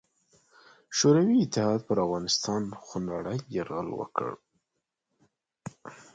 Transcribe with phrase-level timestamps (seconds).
[0.97, 4.29] شوروي اتحاد پر افغانستان خونړې یرغل وکړ.